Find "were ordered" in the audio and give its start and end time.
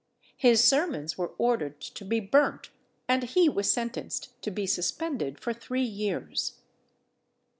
1.15-1.79